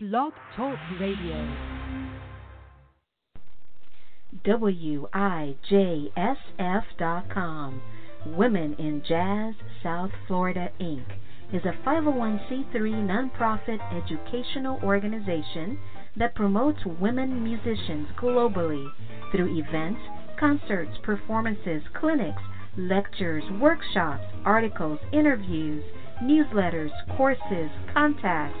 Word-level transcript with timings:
Blog 0.00 0.32
Talk 0.54 0.78
Radio. 1.00 1.56
WIJSF.com. 4.46 5.02
Women 8.24 8.74
in 8.74 9.02
Jazz 9.08 9.54
South 9.82 10.12
Florida, 10.28 10.70
Inc. 10.80 11.04
is 11.52 11.64
a 11.64 11.72
501c3 11.84 12.72
nonprofit 12.76 13.80
educational 13.92 14.78
organization 14.84 15.76
that 16.16 16.36
promotes 16.36 16.78
women 17.00 17.42
musicians 17.42 18.06
globally 18.22 18.88
through 19.32 19.58
events, 19.58 20.00
concerts, 20.38 20.96
performances, 21.02 21.82
clinics, 21.98 22.42
lectures, 22.76 23.42
workshops, 23.60 24.26
articles, 24.44 25.00
interviews, 25.12 25.82
newsletters, 26.22 26.92
courses, 27.16 27.70
contacts, 27.92 28.60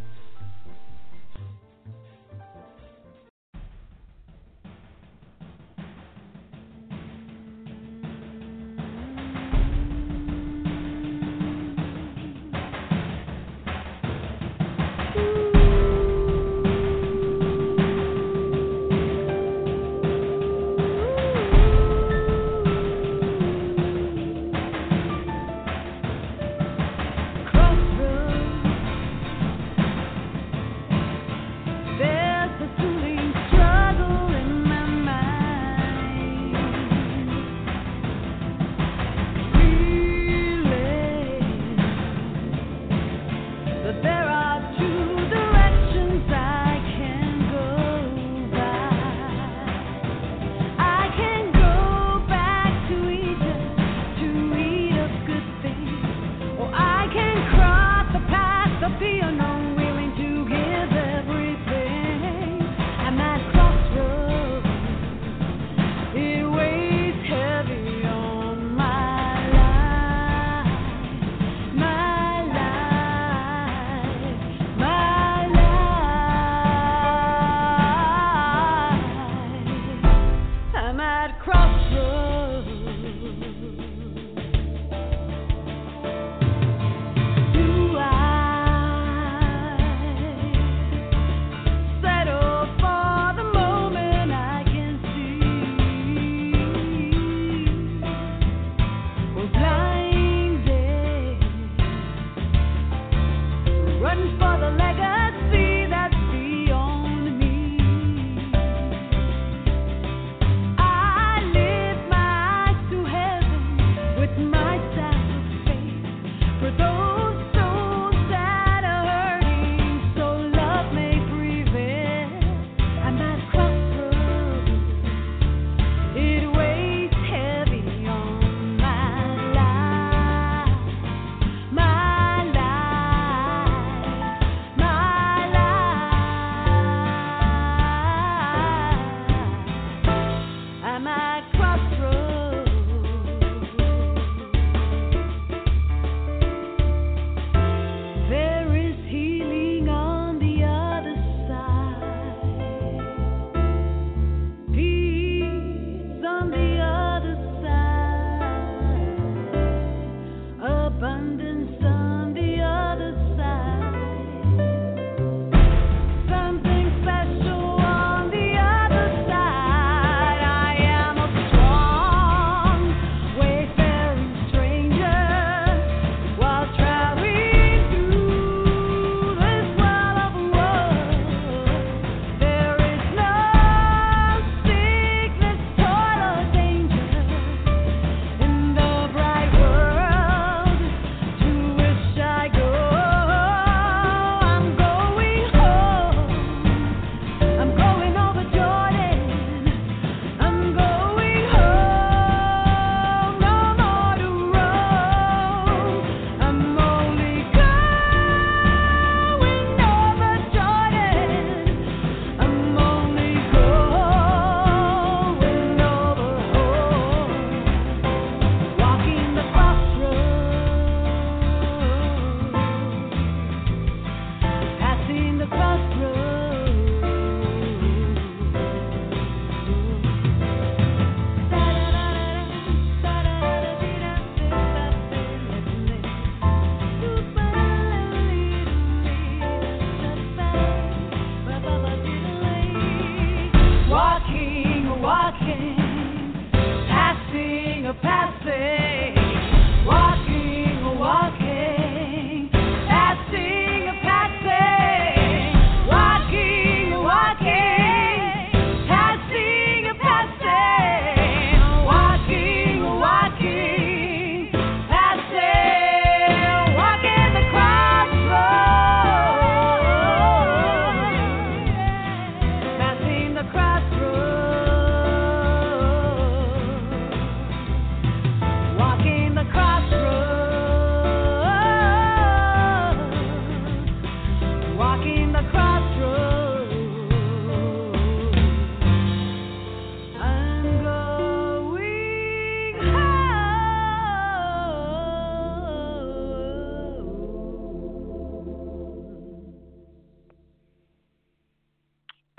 again. 245.41 245.80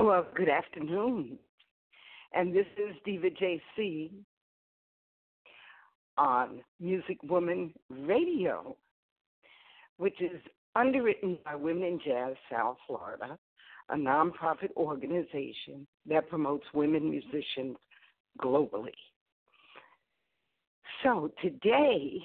Well, 0.02 0.26
good 0.34 0.48
afternoon. 0.48 1.38
And 2.34 2.52
this 2.52 2.66
is 2.76 2.96
Diva 3.04 3.28
JC 3.30 4.10
on 6.18 6.60
Music 6.80 7.18
Woman 7.22 7.72
Radio, 7.88 8.74
which 9.98 10.20
is 10.20 10.40
underwritten 10.74 11.38
by 11.44 11.54
Women 11.54 11.84
in 11.84 12.00
Jazz 12.04 12.34
South 12.50 12.78
Florida, 12.84 13.38
a 13.90 13.94
nonprofit 13.94 14.74
organization 14.76 15.86
that 16.08 16.28
promotes 16.28 16.64
women 16.74 17.08
musicians 17.08 17.76
globally. 18.40 18.98
So 21.04 21.30
today, 21.40 22.18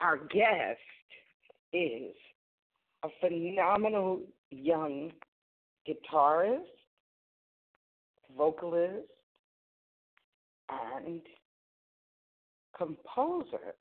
our 0.00 0.16
guest 0.16 0.80
is 1.72 2.12
a 3.04 3.08
phenomenal 3.20 4.22
young 4.50 5.12
guitarist, 5.88 6.64
vocalist, 8.36 9.06
and 10.68 11.22
composer 12.76 13.74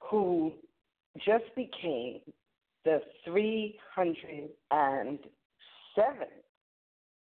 who 0.00 0.52
just 1.24 1.44
became 1.54 2.20
the 2.84 3.00
307th 3.26 5.18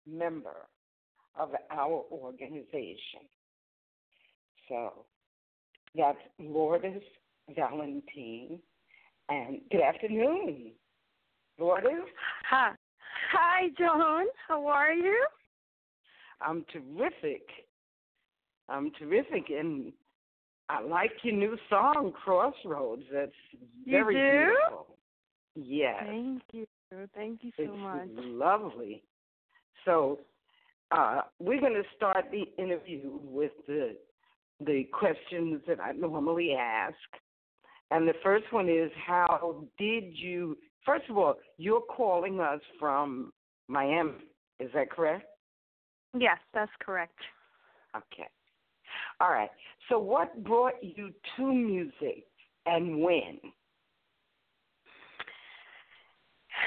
member 0.08 0.68
of 1.40 1.50
our 1.72 2.04
organization. 2.12 3.28
So 4.70 5.06
that's 5.96 6.18
Lourdes 6.40 7.04
Valentine. 7.56 8.60
And 9.30 9.62
good 9.72 9.82
afternoon, 9.82 10.72
Lourdes. 11.60 12.08
Hi. 12.50 12.72
Hi, 13.32 13.70
Joan. 13.78 14.28
How 14.48 14.68
are 14.68 14.94
you? 14.94 15.26
I'm 16.46 16.66
terrific. 16.72 17.44
I'm 18.70 18.92
terrific. 18.98 19.50
And 19.50 19.94
I 20.70 20.82
like 20.82 21.12
your 21.24 21.36
new 21.36 21.58
song, 21.70 22.14
Crossroads. 22.24 23.04
That's 23.12 23.32
very 23.88 24.16
you 24.16 24.22
do? 24.22 24.46
beautiful. 24.46 24.88
Yes. 25.56 26.04
Thank 26.06 26.44
you. 26.52 26.66
Thank 27.16 27.44
you 27.44 27.52
so 27.58 27.64
it's 27.64 27.74
much. 27.78 28.08
lovely. 28.16 29.04
So 29.86 30.20
uh, 30.92 31.22
we're 31.40 31.60
going 31.60 31.74
to 31.74 31.84
start 31.96 32.26
the 32.32 32.44
interview 32.62 33.20
with 33.24 33.52
the 33.68 33.96
the 34.64 34.84
questions 34.94 35.60
that 35.68 35.80
I 35.80 35.92
normally 35.94 36.54
ask. 36.54 36.96
And 37.90 38.08
the 38.08 38.14
first 38.22 38.46
one 38.52 38.70
is 38.70 38.92
how 39.08 39.66
did 39.80 40.04
you 40.14 40.58
first 40.86 41.10
of 41.10 41.18
all, 41.18 41.36
you're 41.58 41.82
calling 41.82 42.40
us 42.40 42.62
from 42.80 43.32
Miami, 43.68 44.12
is 44.60 44.70
that 44.74 44.90
correct? 44.92 45.26
Yes, 46.18 46.38
that's 46.54 46.72
correct. 46.80 47.18
Okay. 47.96 48.28
All 49.20 49.30
right. 49.30 49.50
So 49.90 50.00
what 50.00 50.44
brought 50.44 50.82
you 50.82 51.14
to 51.38 51.54
music 51.54 52.26
and 52.66 53.02
when? 53.02 53.40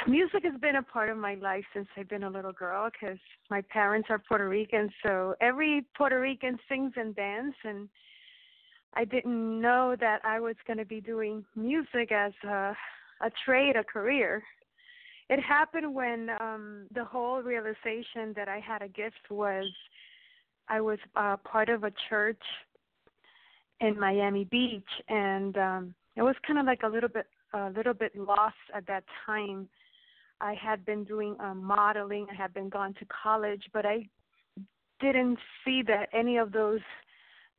Music 0.07 0.43
has 0.45 0.61
been 0.61 0.77
a 0.77 0.83
part 0.83 1.09
of 1.09 1.17
my 1.17 1.35
life 1.35 1.65
since 1.73 1.87
I've 1.97 2.09
been 2.09 2.25
a 2.25 2.31
little 2.31 2.53
girl 2.53 2.91
because 2.91 3.19
my 3.51 3.63
parents 3.63 4.09
are 4.11 4.19
Puerto 4.19 4.49
Rican. 4.49 4.91
So 5.03 5.35
every 5.41 5.85
Puerto 5.97 6.21
Rican 6.21 6.59
sings 6.69 6.93
and 6.97 7.15
dances, 7.15 7.55
and 7.65 7.89
I 8.95 9.05
didn't 9.05 9.61
know 9.61 9.97
that 10.01 10.21
I 10.25 10.41
was 10.41 10.57
going 10.67 10.79
to 10.79 10.85
be 10.85 11.01
doing 11.01 11.45
music 11.57 12.13
as 12.13 12.33
a, 12.45 12.75
a 13.23 13.31
trade, 13.45 13.77
a 13.77 13.85
career. 13.85 14.43
It 15.31 15.41
happened 15.41 15.95
when 15.95 16.31
um, 16.41 16.87
the 16.95 17.05
whole 17.05 17.43
realization 17.43 18.33
that 18.37 18.49
I 18.49 18.59
had 18.59 18.83
a 18.83 18.89
gift 18.89 19.31
was 19.31 19.67
I 20.69 20.81
was 20.81 20.99
uh, 21.17 21.37
part 21.39 21.69
of 21.69 21.85
a 21.85 21.93
church 22.09 22.43
in 23.81 23.99
Miami 23.99 24.45
Beach, 24.45 24.83
and 25.09 25.57
um, 25.57 25.95
it 26.17 26.23
was 26.23 26.37
kind 26.47 26.59
of 26.59 26.67
like 26.67 26.83
a 26.83 26.89
little 26.89 27.09
bit 27.09 27.27
a 27.55 27.71
little 27.71 27.95
bit 27.95 28.17
lost 28.17 28.57
at 28.75 28.87
that 28.87 29.05
time. 29.25 29.69
I 30.41 30.55
had 30.55 30.85
been 30.85 31.05
doing 31.05 31.37
um, 31.39 31.63
modeling, 31.63 32.27
I 32.31 32.35
had 32.35 32.53
been 32.53 32.69
gone 32.69 32.95
to 32.95 33.07
college, 33.07 33.63
but 33.73 33.87
I 33.87 34.09
didn't 35.01 35.39
see 35.65 35.83
that 35.87 36.09
any 36.13 36.37
of 36.37 36.53
those 36.53 36.81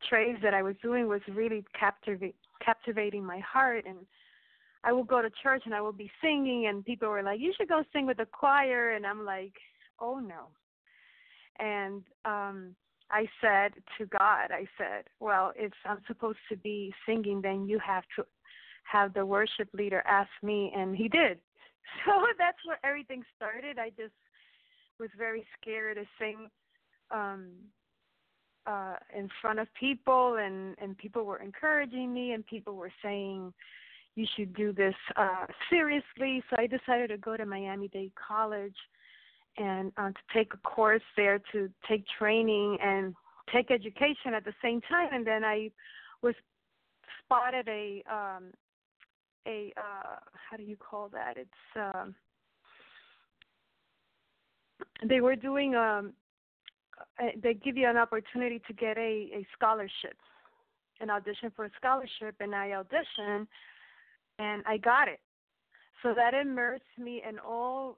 trades 0.09 0.39
that 0.43 0.53
I 0.53 0.61
was 0.61 0.75
doing 0.81 1.07
was 1.07 1.21
really 1.33 1.63
captivate, 1.79 2.35
captivating 2.63 3.23
my 3.23 3.39
heart. 3.39 3.85
And 3.87 3.99
I 4.85 4.93
would 4.93 5.07
go 5.07 5.21
to 5.21 5.29
church 5.41 5.63
and 5.65 5.73
I 5.73 5.81
would 5.81 5.97
be 5.97 6.11
singing, 6.21 6.67
and 6.67 6.85
people 6.85 7.09
were 7.09 7.23
like, 7.23 7.39
"You 7.39 7.53
should 7.57 7.67
go 7.67 7.83
sing 7.91 8.05
with 8.05 8.17
the 8.17 8.27
choir," 8.27 8.91
and 8.91 9.05
I'm 9.05 9.25
like, 9.25 9.53
"Oh 9.99 10.19
no." 10.19 10.49
And 11.59 12.03
um 12.23 12.75
I 13.11 13.27
said 13.39 13.73
to 13.97 14.05
God, 14.07 14.51
I 14.51 14.65
said, 14.77 15.05
well, 15.19 15.53
if 15.55 15.71
I'm 15.85 16.01
supposed 16.07 16.39
to 16.49 16.57
be 16.57 16.91
singing, 17.05 17.39
then 17.41 17.67
you 17.67 17.79
have 17.79 18.03
to 18.15 18.25
have 18.83 19.13
the 19.13 19.25
worship 19.25 19.69
leader 19.73 20.01
ask 20.07 20.29
me, 20.41 20.73
and 20.75 20.95
he 20.95 21.07
did. 21.07 21.39
So 22.03 22.13
that's 22.39 22.57
where 22.65 22.79
everything 22.83 23.23
started. 23.35 23.77
I 23.77 23.89
just 23.89 24.15
was 24.99 25.09
very 25.15 25.45
scared 25.61 25.97
to 25.97 26.05
sing 26.19 26.49
um 27.11 27.51
uh 28.65 28.95
in 29.15 29.29
front 29.39 29.59
of 29.59 29.67
people 29.79 30.37
and 30.37 30.75
and 30.81 30.97
people 30.97 31.25
were 31.25 31.37
encouraging 31.37 32.11
me 32.11 32.31
and 32.31 32.43
people 32.47 32.75
were 32.75 32.91
saying 33.03 33.53
you 34.15 34.25
should 34.35 34.53
do 34.55 34.73
this 34.73 34.95
uh 35.15 35.45
seriously. 35.69 36.43
So 36.49 36.55
i 36.57 36.67
decided 36.67 37.09
to 37.09 37.17
go 37.17 37.37
to 37.37 37.45
miami 37.45 37.87
dade 37.89 38.13
college 38.15 38.75
and 39.57 39.91
uh, 39.97 40.09
to 40.09 40.19
take 40.33 40.53
a 40.53 40.57
course 40.57 41.01
there 41.15 41.39
to 41.51 41.69
take 41.87 42.03
training 42.17 42.77
and 42.81 43.15
take 43.53 43.71
education 43.71 44.33
at 44.35 44.43
the 44.43 44.53
same 44.61 44.81
time. 44.81 45.09
And 45.11 45.25
then 45.25 45.43
i 45.43 45.69
was 46.21 46.35
spotted 47.23 47.67
a 47.67 48.03
um 48.11 48.51
a 49.47 49.73
uh 49.77 50.15
how 50.49 50.57
do 50.57 50.63
you 50.63 50.77
call 50.77 51.09
that? 51.09 51.37
It's 51.37 51.49
um 51.75 52.15
they 55.07 55.21
were 55.21 55.35
doing 55.35 55.75
um 55.75 56.13
uh, 57.21 57.27
they 57.43 57.53
give 57.53 57.75
you 57.75 57.87
an 57.87 57.97
opportunity 57.97 58.61
to 58.67 58.73
get 58.73 58.97
a 58.97 59.29
a 59.33 59.47
scholarship 59.55 60.17
an 61.01 61.09
audition 61.09 61.51
for 61.55 61.65
a 61.65 61.71
scholarship. 61.77 62.35
And 62.39 62.55
i 62.55 62.69
auditioned 62.69 63.47
and 64.39 64.63
i 64.67 64.77
got 64.77 65.07
it 65.07 65.19
so 66.03 66.13
that 66.13 66.33
immersed 66.33 66.83
me 66.99 67.21
in 67.27 67.39
all 67.39 67.97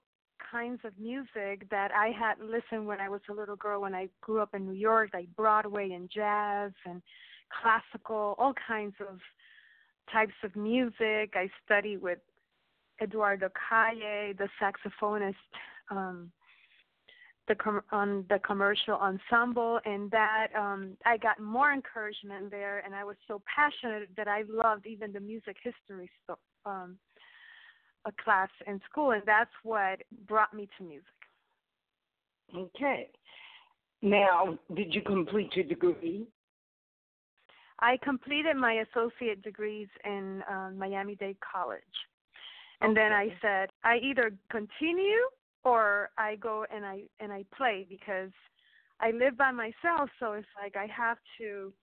kinds 0.51 0.79
of 0.83 0.93
music 0.99 1.69
that 1.69 1.91
I 1.91 2.11
had 2.17 2.35
listened 2.39 2.87
when 2.87 2.99
I 2.99 3.09
was 3.09 3.21
a 3.29 3.33
little 3.33 3.55
girl 3.55 3.81
when 3.81 3.95
I 3.95 4.07
grew 4.21 4.39
up 4.39 4.53
in 4.53 4.65
New 4.65 4.77
York, 4.77 5.09
like 5.13 5.27
Broadway 5.35 5.91
and 5.91 6.09
jazz 6.09 6.71
and 6.85 7.01
classical, 7.61 8.35
all 8.37 8.53
kinds 8.67 8.95
of 9.01 9.19
types 10.11 10.33
of 10.43 10.55
music. 10.55 11.33
I 11.33 11.49
studied 11.65 12.01
with 12.01 12.19
Eduardo 13.01 13.49
Calle, 13.69 14.33
the 14.37 14.47
saxophonist, 14.61 15.35
um, 15.89 16.31
the 17.47 17.55
com- 17.55 17.83
on 17.91 18.25
the 18.29 18.39
commercial 18.39 18.95
ensemble, 18.95 19.79
and 19.85 20.11
that 20.11 20.47
um, 20.57 20.97
I 21.05 21.17
got 21.17 21.39
more 21.39 21.71
encouragement 21.71 22.51
there, 22.51 22.79
and 22.85 22.93
I 22.93 23.03
was 23.03 23.15
so 23.27 23.41
passionate 23.53 24.09
that 24.17 24.27
I 24.27 24.43
loved 24.49 24.85
even 24.85 25.13
the 25.13 25.19
music 25.19 25.57
history 25.63 26.09
stuff. 26.23 26.39
Um, 26.65 26.97
a 28.05 28.11
class 28.23 28.49
in 28.65 28.79
school, 28.89 29.11
and 29.11 29.21
that's 29.25 29.51
what 29.63 29.99
brought 30.27 30.53
me 30.53 30.67
to 30.77 30.83
music. 30.83 31.05
Okay. 32.55 33.09
Now, 34.01 34.57
did 34.73 34.93
you 34.93 35.01
complete 35.01 35.55
your 35.55 35.65
degree? 35.65 36.27
I 37.79 37.97
completed 38.03 38.55
my 38.55 38.83
associate 38.89 39.41
degrees 39.43 39.87
in 40.05 40.43
uh, 40.49 40.69
Miami 40.75 41.15
Dade 41.15 41.37
College. 41.39 41.81
And 42.81 42.91
okay. 42.91 43.01
then 43.01 43.11
I 43.11 43.27
said 43.41 43.69
I 43.83 43.97
either 43.97 44.31
continue 44.51 45.21
or 45.67 46.09
I 46.17 46.35
go 46.35 46.65
and 46.73 46.85
I 46.85 47.03
and 47.19 47.31
I 47.31 47.45
play 47.55 47.85
because 47.89 48.31
I 48.99 49.11
live 49.11 49.37
by 49.37 49.51
myself 49.51 50.09
so 50.19 50.33
it's 50.33 50.47
like 50.61 50.75
I 50.75 50.87
have 50.87 51.17
to 51.39 51.73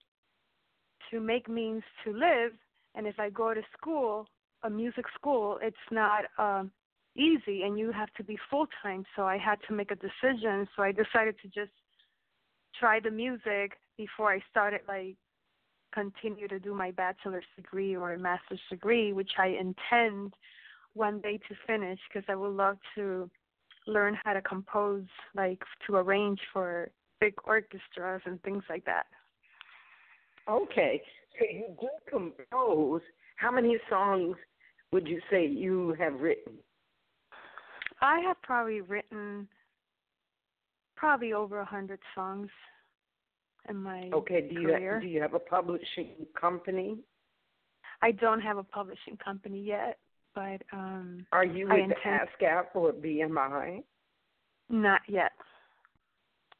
to 1.11 1.19
make 1.19 1.47
means 1.47 1.83
to 2.03 2.11
live 2.11 2.53
and 2.95 3.05
if 3.05 3.19
I 3.19 3.29
go 3.29 3.53
to 3.53 3.61
school 3.77 4.27
a 4.65 4.69
music 4.69 5.05
school, 5.17 5.59
it's 5.61 5.77
not 5.91 6.25
um, 6.37 6.71
easy, 7.15 7.63
and 7.63 7.77
you 7.77 7.91
have 7.91 8.11
to 8.17 8.23
be 8.23 8.37
full 8.49 8.67
time. 8.81 9.05
So 9.15 9.23
I 9.23 9.37
had 9.37 9.59
to 9.67 9.73
make 9.73 9.91
a 9.91 9.95
decision. 9.95 10.67
So 10.75 10.83
I 10.83 10.91
decided 10.91 11.35
to 11.41 11.47
just 11.47 11.71
try 12.79 12.99
the 12.99 13.11
music 13.11 13.77
before 13.97 14.33
I 14.33 14.39
started 14.49 14.81
like 14.87 15.15
continue 15.93 16.47
to 16.49 16.59
do 16.59 16.73
my 16.73 16.91
bachelor's 16.91 17.45
degree 17.55 17.95
or 17.95 18.13
a 18.13 18.19
master's 18.19 18.59
degree, 18.69 19.13
which 19.13 19.31
I 19.37 19.47
intend 19.47 20.33
one 20.93 21.21
day 21.21 21.37
to 21.37 21.55
finish 21.65 21.99
because 22.09 22.25
I 22.27 22.35
would 22.35 22.55
love 22.55 22.77
to 22.95 23.29
learn 23.87 24.17
how 24.23 24.33
to 24.33 24.41
compose, 24.41 25.05
like 25.35 25.61
to 25.87 25.95
arrange 25.95 26.39
for 26.51 26.89
big 27.19 27.33
orchestras 27.43 28.21
and 28.25 28.41
things 28.43 28.63
like 28.69 28.85
that. 28.85 29.05
Okay, 30.49 31.01
so 31.39 31.45
you 31.51 31.75
do 31.79 31.87
compose. 32.09 33.01
How 33.37 33.51
many 33.51 33.77
songs 33.89 34.35
would 34.91 35.07
you 35.07 35.19
say 35.29 35.45
you 35.45 35.95
have 35.99 36.19
written? 36.19 36.53
I 38.01 38.19
have 38.19 38.41
probably 38.41 38.81
written 38.81 39.47
probably 40.95 41.33
over 41.33 41.59
a 41.59 41.65
hundred 41.65 41.99
songs 42.13 42.49
in 43.69 43.77
my 43.77 44.09
okay. 44.13 44.41
Do 44.41 44.61
you 44.61 44.67
career. 44.67 44.93
have, 44.93 45.01
do 45.01 45.07
you 45.07 45.21
have 45.21 45.33
a 45.33 45.39
publishing 45.39 46.25
company? 46.39 46.97
I 48.01 48.11
don't 48.11 48.41
have 48.41 48.57
a 48.57 48.63
publishing 48.63 49.17
company 49.23 49.61
yet, 49.61 49.97
but 50.35 50.61
um 50.73 51.25
Are 51.31 51.45
you 51.45 51.67
I 51.71 51.75
with 51.75 51.83
intend- 51.83 52.29
ASCAP 52.41 52.65
or 52.75 52.91
BMI? 52.93 53.83
not 54.69 55.01
yet. 55.07 55.31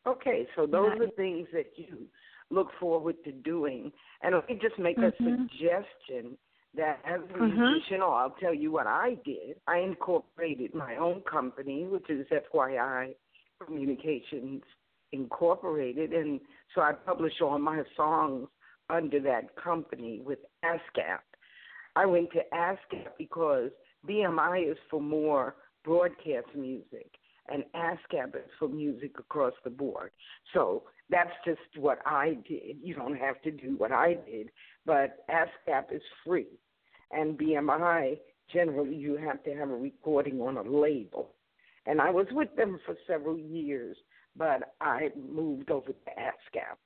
Okay, 0.08 0.48
so 0.56 0.66
those 0.68 0.90
Not 0.90 1.02
are 1.02 1.06
yet. 1.06 1.16
things 1.16 1.48
that 1.54 1.72
you 1.76 2.06
look 2.52 2.68
forward 2.80 3.16
to 3.24 3.32
doing. 3.32 3.92
And 4.22 4.36
let 4.36 4.48
me 4.48 4.60
just 4.62 4.78
make 4.78 4.98
a 5.00 5.12
Mhm. 5.20 5.50
suggestion 5.50 6.38
that 6.76 7.00
as 7.06 7.22
a 7.22 7.34
Mhm. 7.34 7.56
musician, 7.58 8.02
or 8.04 8.14
I'll 8.14 8.30
tell 8.40 8.54
you 8.54 8.72
what 8.72 8.86
I 8.86 9.16
did. 9.26 9.60
I 9.66 9.78
incorporated 9.80 10.76
my 10.76 10.98
own 10.98 11.22
company, 11.24 11.86
which 11.88 12.08
is 12.10 12.28
FYI 12.32 13.16
Communications 13.60 14.64
Incorporated, 15.12 16.14
and 16.14 16.40
so 16.74 16.82
I 16.82 16.92
publish 16.94 17.42
all 17.42 17.58
my 17.58 17.84
songs 17.96 18.50
under 18.90 19.20
that 19.22 19.56
company 19.56 20.20
with 20.20 20.40
ASCAP. 20.64 21.22
I 21.96 22.06
went 22.06 22.32
to 22.32 22.42
ASCAP 22.54 23.10
because 23.18 23.72
BMI 24.08 24.72
is 24.72 24.78
for 24.90 25.02
more 25.02 25.56
broadcast 25.84 26.48
music 26.56 27.10
and 27.48 27.64
ASCAP 27.76 28.36
is 28.36 28.50
for 28.58 28.68
music 28.68 29.20
across 29.20 29.54
the 29.64 29.70
board. 29.70 30.12
So 30.54 30.84
that's 31.10 31.32
just 31.46 31.60
what 31.78 32.00
I 32.06 32.38
did. 32.48 32.78
You 32.82 32.96
don't 32.96 33.18
have 33.18 33.42
to 33.44 33.52
do 33.52 33.76
what 33.78 33.92
I 33.92 34.18
did, 34.26 34.50
but 34.86 35.26
ASCAP 35.30 35.96
is 35.96 36.02
free, 36.26 36.48
and 37.12 37.38
BMI 37.38 38.18
generally 38.52 38.96
you 38.96 39.18
have 39.18 39.44
to 39.44 39.54
have 39.56 39.70
a 39.70 39.76
recording 39.76 40.42
on 40.42 40.58
a 40.58 40.64
label. 40.64 41.34
And 41.86 42.02
I 42.02 42.10
was 42.10 42.26
with 42.32 42.56
them 42.56 42.80
for 42.86 42.96
several 43.06 43.38
years, 43.38 43.96
but 44.36 44.74
I 44.82 45.10
moved 45.16 45.70
over 45.70 45.88
to 45.88 46.10
ASCAP. 46.18 46.78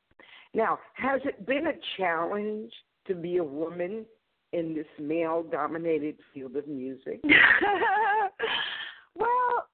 Now, 0.53 0.79
has 0.93 1.21
it 1.23 1.45
been 1.45 1.67
a 1.67 1.73
challenge 1.97 2.73
to 3.07 3.15
be 3.15 3.37
a 3.37 3.43
woman 3.43 4.05
in 4.53 4.73
this 4.73 4.87
male-dominated 4.99 6.17
field 6.33 6.55
of 6.55 6.67
music? 6.67 7.19
well, 9.15 9.67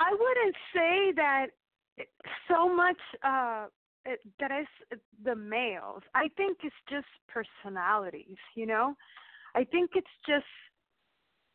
I 0.00 0.12
wouldn't 0.12 0.56
say 0.74 1.12
that 1.16 1.46
so 2.48 2.74
much 2.74 2.96
uh 3.22 3.66
that 4.40 4.50
is 4.50 4.98
the 5.24 5.36
males. 5.36 6.02
I 6.14 6.28
think 6.36 6.58
it's 6.64 6.74
just 6.90 7.06
personalities, 7.28 8.36
you 8.56 8.66
know? 8.66 8.96
I 9.54 9.64
think 9.64 9.90
it's 9.94 10.06
just 10.26 10.44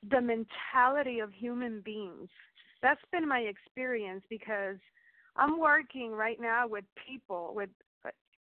the 0.09 0.21
mentality 0.21 1.19
of 1.19 1.33
human 1.33 1.81
beings. 1.81 2.29
That's 2.81 3.01
been 3.12 3.27
my 3.27 3.39
experience 3.39 4.24
because 4.29 4.77
I'm 5.36 5.59
working 5.59 6.12
right 6.12 6.39
now 6.39 6.67
with 6.67 6.86
people 7.07 7.53
with 7.55 7.69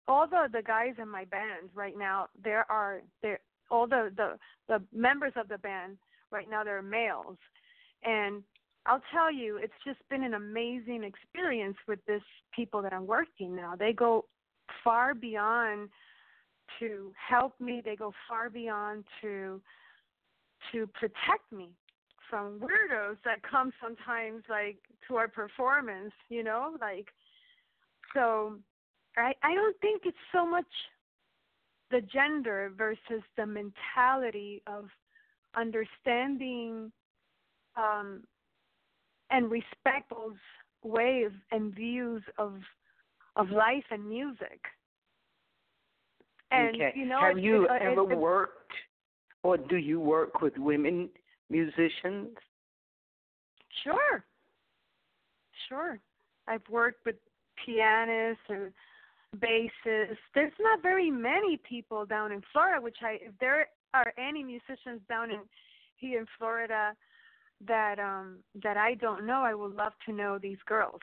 all 0.08 0.28
the 0.28 0.48
the 0.52 0.62
guys 0.62 0.94
in 1.00 1.08
my 1.08 1.24
band 1.24 1.70
right 1.74 1.96
now. 1.96 2.28
There 2.44 2.70
are 2.70 3.00
there 3.22 3.40
all 3.70 3.86
the 3.86 4.10
the 4.16 4.38
the 4.68 4.82
members 4.92 5.32
of 5.36 5.48
the 5.48 5.58
band 5.58 5.98
right 6.30 6.48
now 6.50 6.64
they're 6.64 6.82
males, 6.82 7.36
and 8.04 8.42
I'll 8.86 9.02
tell 9.12 9.32
you, 9.32 9.56
it's 9.56 9.72
just 9.84 9.98
been 10.08 10.22
an 10.22 10.34
amazing 10.34 11.02
experience 11.02 11.76
with 11.88 11.98
this 12.06 12.22
people 12.54 12.82
that 12.82 12.92
I'm 12.92 13.06
working 13.06 13.54
now. 13.54 13.74
They 13.76 13.92
go 13.92 14.26
far 14.84 15.14
beyond 15.14 15.88
to 16.78 17.12
help 17.28 17.60
me. 17.60 17.82
They 17.84 17.96
go 17.96 18.12
far 18.28 18.48
beyond 18.50 19.04
to 19.22 19.60
to 20.72 20.86
protect 20.88 21.52
me 21.52 21.70
from 22.30 22.58
weirdos 22.58 23.16
that 23.24 23.42
come 23.48 23.72
sometimes 23.80 24.42
like 24.48 24.78
to 25.06 25.16
our 25.16 25.28
performance, 25.28 26.12
you 26.28 26.42
know, 26.42 26.76
like 26.80 27.08
so 28.14 28.56
I 29.16 29.32
I 29.42 29.54
don't 29.54 29.76
think 29.80 30.02
it's 30.04 30.16
so 30.32 30.46
much 30.46 30.66
the 31.90 32.00
gender 32.00 32.72
versus 32.76 33.22
the 33.36 33.46
mentality 33.46 34.62
of 34.66 34.88
understanding 35.54 36.92
um 37.76 38.22
and 39.30 39.50
respect 39.50 40.10
those 40.10 40.36
ways 40.82 41.30
and 41.50 41.74
views 41.74 42.22
of 42.38 42.54
of 43.36 43.50
life 43.50 43.84
and 43.90 44.06
music. 44.08 44.60
And 46.50 46.76
okay. 46.76 46.92
you 46.94 47.06
know, 47.06 47.20
have 47.20 47.38
it- 47.38 47.42
you 47.42 47.64
it- 47.64 47.70
uh, 47.70 47.74
ever 47.74 48.12
it- 48.12 48.18
worked, 48.18 48.72
or 49.42 49.56
do 49.56 49.76
you 49.76 50.00
work 50.00 50.40
with 50.40 50.56
women 50.56 51.10
musicians? 51.50 52.36
Sure. 53.82 54.24
Sure. 55.68 55.98
I've 56.46 56.66
worked 56.70 57.04
with 57.04 57.16
pianists 57.64 58.42
and 58.48 58.72
bassists. 59.38 60.16
There's 60.34 60.52
not 60.60 60.82
very 60.82 61.10
many 61.10 61.58
people 61.58 62.06
down 62.06 62.32
in 62.32 62.42
Florida, 62.52 62.80
which 62.80 62.98
I 63.02 63.18
if 63.22 63.32
there 63.40 63.68
are 63.94 64.12
any 64.18 64.42
musicians 64.42 65.00
down 65.08 65.30
in 65.30 65.40
here 65.96 66.20
in 66.20 66.26
Florida 66.38 66.94
that 67.66 67.98
um 67.98 68.38
that 68.62 68.76
I 68.76 68.94
don't 68.94 69.26
know, 69.26 69.42
I 69.42 69.54
would 69.54 69.74
love 69.74 69.92
to 70.06 70.12
know 70.12 70.38
these 70.38 70.58
girls 70.66 71.00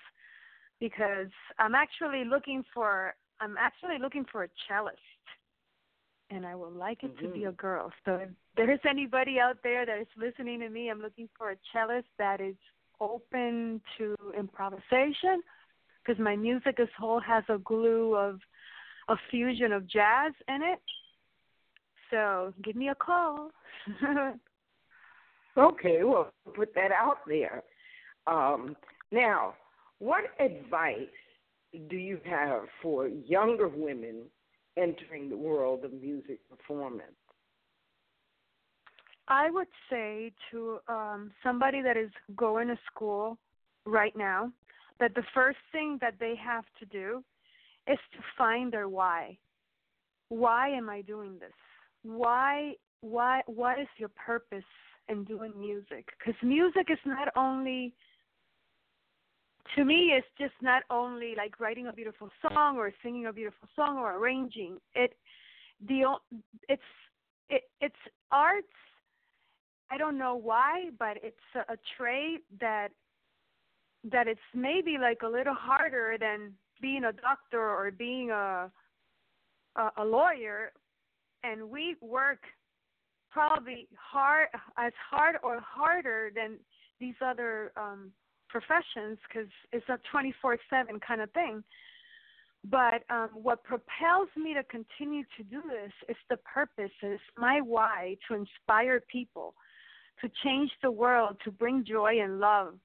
because 0.79 1.31
I'm 1.59 1.75
actually 1.75 2.23
looking 2.25 2.63
for 2.73 3.15
I'm 3.39 3.57
actually 3.57 3.97
looking 3.99 4.25
for 4.31 4.43
a 4.43 4.49
cellist. 4.67 4.97
And 6.29 6.45
I 6.45 6.55
would 6.55 6.73
like 6.73 7.03
it 7.03 7.17
to 7.19 7.27
be 7.27 7.41
Mhm. 7.41 7.49
a 7.49 7.51
girl. 7.51 7.91
So 8.05 8.15
if 8.15 8.29
there's 8.55 8.79
anybody 8.85 9.39
out 9.39 9.61
there 9.61 9.85
that 9.85 9.99
is 9.99 10.07
listening 10.15 10.61
to 10.61 10.69
me, 10.69 10.89
I'm 10.89 11.01
looking 11.01 11.29
for 11.37 11.51
a 11.51 11.57
cellist 11.71 12.07
that 12.17 12.41
is 12.41 12.55
open 12.99 13.81
to 13.97 14.15
improvisation 14.35 15.43
because 16.03 16.19
my 16.19 16.35
music 16.35 16.79
as 16.79 16.87
whole 16.97 17.19
has 17.19 17.43
a 17.49 17.57
glue 17.59 18.15
of 18.15 18.39
a 19.09 19.15
fusion 19.29 19.71
of 19.71 19.87
jazz 19.87 20.33
in 20.47 20.61
it. 20.61 20.81
So 22.09 22.53
give 22.63 22.75
me 22.75 22.89
a 22.89 22.95
call. 22.95 23.51
Okay, 25.57 25.99
well, 26.03 26.31
put 26.55 26.73
that 26.73 26.91
out 26.91 27.19
there. 27.27 27.63
Um, 28.25 28.75
now, 29.11 29.53
what 29.99 30.23
advice 30.39 30.97
do 31.89 31.95
you 31.95 32.19
have 32.25 32.63
for 32.81 33.07
younger 33.07 33.67
women 33.67 34.23
entering 34.77 35.29
the 35.29 35.37
world 35.37 35.85
of 35.85 35.93
music 35.93 36.39
performance? 36.49 37.11
I 39.27 39.49
would 39.51 39.67
say 39.89 40.31
to 40.51 40.79
um, 40.87 41.31
somebody 41.43 41.81
that 41.81 41.97
is 41.97 42.09
going 42.35 42.67
to 42.67 42.77
school 42.91 43.37
right 43.85 44.15
now 44.15 44.51
that 44.99 45.15
the 45.15 45.23
first 45.33 45.57
thing 45.71 45.97
that 46.01 46.15
they 46.19 46.35
have 46.35 46.65
to 46.79 46.85
do 46.85 47.23
is 47.87 47.97
to 48.13 48.19
find 48.37 48.71
their 48.71 48.87
why. 48.87 49.37
Why 50.29 50.69
am 50.69 50.89
I 50.89 51.01
doing 51.01 51.37
this? 51.39 51.53
Why 52.03 52.73
why 53.01 53.41
what 53.47 53.79
is 53.79 53.87
your 53.97 54.09
purpose 54.09 54.63
in 55.09 55.23
doing 55.25 55.53
music? 55.59 56.07
Cuz 56.23 56.35
music 56.41 56.89
is 56.89 56.99
not 57.05 57.29
only 57.35 57.93
to 59.75 59.83
me 59.83 60.13
it's 60.13 60.27
just 60.37 60.53
not 60.61 60.83
only 60.89 61.35
like 61.35 61.59
writing 61.59 61.87
a 61.87 61.93
beautiful 61.93 62.29
song 62.41 62.77
or 62.77 62.91
singing 63.01 63.25
a 63.25 63.33
beautiful 63.33 63.67
song 63.75 63.97
or 63.97 64.17
arranging. 64.17 64.79
It 64.95 65.17
the 65.81 66.17
it's 66.69 66.81
it 67.49 67.69
it's 67.81 68.03
arts 68.31 68.67
I 69.91 69.97
don't 69.97 70.17
know 70.17 70.33
why, 70.33 70.89
but 70.97 71.17
it's 71.21 71.37
a, 71.55 71.73
a 71.73 71.77
trait 71.95 72.41
that 72.59 72.89
that 74.11 74.27
it's 74.27 74.39
maybe 74.53 74.97
like 74.99 75.21
a 75.23 75.27
little 75.27 75.53
harder 75.53 76.17
than 76.19 76.53
being 76.81 77.05
a 77.05 77.13
doctor 77.13 77.61
or 77.61 77.91
being 77.91 78.31
a 78.31 78.71
a, 79.75 79.89
a 79.97 80.05
lawyer, 80.05 80.71
and 81.43 81.69
we 81.69 81.95
work 82.01 82.39
probably 83.31 83.87
hard 83.97 84.49
as 84.77 84.93
hard 85.09 85.37
or 85.43 85.59
harder 85.59 86.31
than 86.35 86.57
these 86.99 87.15
other 87.25 87.71
um 87.77 88.11
professions 88.49 89.17
because 89.27 89.49
it's 89.71 89.87
a 89.89 89.97
24/7 90.13 91.01
kind 91.01 91.21
of 91.21 91.31
thing. 91.31 91.63
But 92.65 93.03
um, 93.09 93.29
what 93.33 93.63
propels 93.63 94.29
me 94.37 94.53
to 94.53 94.63
continue 94.63 95.23
to 95.35 95.43
do 95.43 95.61
this 95.63 95.91
is 96.07 96.15
the 96.29 96.37
purpose, 96.37 96.91
is 97.01 97.19
my 97.37 97.59
why 97.59 98.15
to 98.27 98.35
inspire 98.35 99.01
people, 99.11 99.53
to 100.21 100.29
change 100.43 100.71
the 100.81 100.91
world, 100.91 101.37
to 101.43 101.51
bring 101.51 101.83
joy 101.83 102.21
and 102.21 102.39
love, 102.39 102.75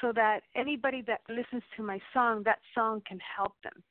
so 0.00 0.12
that 0.14 0.40
anybody 0.54 1.02
that 1.06 1.20
listens 1.28 1.62
to 1.76 1.82
my 1.82 2.00
song, 2.12 2.42
that 2.44 2.58
song 2.74 3.02
can 3.06 3.18
help 3.36 3.52
them. 3.62 3.82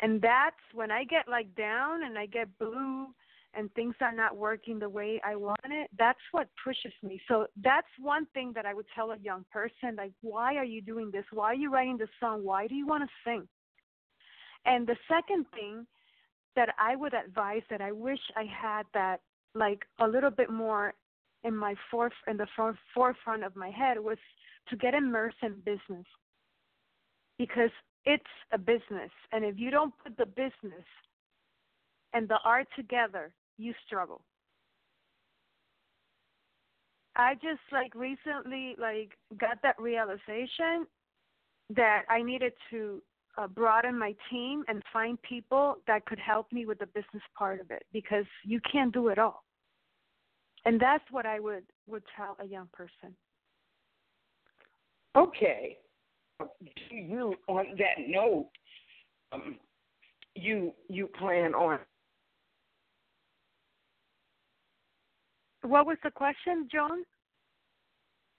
And 0.00 0.20
that's 0.20 0.56
when 0.74 0.90
I 0.90 1.04
get 1.04 1.28
like 1.28 1.54
down 1.54 2.04
and 2.04 2.18
I 2.18 2.26
get 2.26 2.48
blue 2.58 3.06
and 3.54 3.72
things 3.72 3.94
are 4.00 4.12
not 4.12 4.36
working 4.36 4.78
the 4.78 4.88
way 4.88 5.20
I 5.24 5.34
want 5.36 5.58
it, 5.64 5.88
that's 5.98 6.18
what 6.32 6.48
pushes 6.62 6.92
me. 7.02 7.20
So 7.26 7.46
that's 7.62 7.86
one 7.98 8.26
thing 8.34 8.52
that 8.54 8.66
I 8.66 8.74
would 8.74 8.84
tell 8.94 9.12
a 9.12 9.18
young 9.18 9.46
person 9.50 9.96
like, 9.96 10.12
why 10.20 10.56
are 10.56 10.64
you 10.64 10.82
doing 10.82 11.10
this? 11.10 11.24
Why 11.32 11.46
are 11.46 11.54
you 11.54 11.72
writing 11.72 11.96
this 11.96 12.10
song? 12.20 12.44
Why 12.44 12.66
do 12.66 12.74
you 12.74 12.86
want 12.86 13.04
to 13.04 13.08
sing? 13.24 13.48
And 14.66 14.86
the 14.86 14.96
second 15.08 15.46
thing 15.54 15.86
that 16.56 16.74
I 16.78 16.96
would 16.96 17.14
advise 17.14 17.62
that 17.70 17.80
I 17.80 17.92
wish 17.92 18.18
I 18.36 18.44
had 18.44 18.82
that 18.92 19.20
like 19.54 19.84
a 20.00 20.06
little 20.06 20.30
bit 20.30 20.50
more 20.50 20.92
in 21.44 21.56
my 21.56 21.74
foref 21.90 22.10
in 22.26 22.36
the 22.36 22.46
for- 22.54 22.78
forefront 22.94 23.44
of 23.44 23.56
my 23.56 23.70
head 23.70 23.98
was 23.98 24.18
to 24.68 24.76
get 24.76 24.94
immersed 24.94 25.38
in 25.42 25.54
business. 25.64 26.06
because 27.38 27.70
it's 28.04 28.24
a 28.52 28.58
business. 28.58 29.10
And 29.32 29.44
if 29.44 29.58
you 29.58 29.70
don't 29.70 29.92
put 30.02 30.16
the 30.16 30.26
business 30.26 30.86
and 32.14 32.28
the 32.28 32.38
art 32.44 32.66
together, 32.76 33.32
you 33.58 33.74
struggle. 33.86 34.22
I 37.16 37.34
just 37.34 37.60
like 37.72 37.94
recently 37.94 38.76
like 38.78 39.12
got 39.38 39.58
that 39.62 39.76
realization 39.80 40.86
that 41.74 42.02
I 42.08 42.22
needed 42.22 42.52
to 42.70 43.02
uh, 43.38 43.46
broaden 43.48 43.98
my 43.98 44.14
team 44.30 44.64
and 44.68 44.82
find 44.92 45.20
people 45.22 45.76
that 45.86 46.06
could 46.06 46.18
help 46.18 46.52
me 46.52 46.66
with 46.66 46.78
the 46.78 46.86
business 46.86 47.22
part 47.36 47.60
of 47.60 47.70
it 47.70 47.84
because 47.92 48.26
you 48.44 48.60
can't 48.70 48.92
do 48.92 49.08
it 49.08 49.18
all. 49.18 49.44
And 50.64 50.80
that's 50.80 51.04
what 51.10 51.26
I 51.26 51.40
would 51.40 51.64
would 51.86 52.02
tell 52.16 52.36
a 52.40 52.46
young 52.46 52.68
person. 52.72 53.16
Okay. 55.16 55.78
Do 56.40 56.94
you 56.94 57.34
on 57.48 57.66
that 57.78 58.06
note 58.06 58.50
um, 59.32 59.56
you 60.34 60.74
you 60.88 61.06
plan 61.06 61.54
on 61.54 61.78
What 65.66 65.86
was 65.86 65.96
the 66.04 66.10
question, 66.10 66.68
John? 66.70 67.04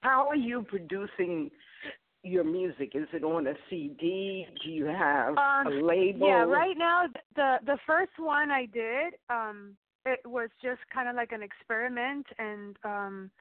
How 0.02 0.28
are 0.30 0.36
you 0.36 0.66
producing 0.68 1.52
your 2.24 2.44
music? 2.44 2.92
Is 2.94 3.08
it 3.12 3.24
on 3.24 3.48
a 3.48 3.54
CD? 3.70 4.48
Do 4.64 4.70
you 4.70 4.86
have 4.86 5.38
um, 5.38 5.68
a 5.68 5.70
label? 5.70 6.28
Yeah, 6.28 6.44
right 6.44 6.78
now 6.78 7.06
the 7.36 7.58
the 7.66 7.78
first 7.86 8.12
one 8.18 8.50
I 8.52 8.66
did, 8.68 9.16
um, 9.30 9.76
it 10.06 10.20
was 10.26 10.50
just 10.64 10.80
kind 10.94 11.10
of 11.10 11.16
like 11.16 11.32
an 11.34 11.44
experiment, 11.44 12.26
and 12.40 12.78
um, 12.86 13.32